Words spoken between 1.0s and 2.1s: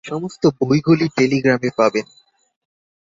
টেলিগ্রামে পাবেন।